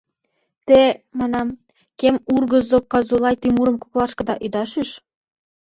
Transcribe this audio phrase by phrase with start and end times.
[0.67, 0.81] —Те,—
[1.19, 1.47] манам,—
[1.99, 4.89] кем ургызо Казулай Тимурым коклашкыда ида шӱш.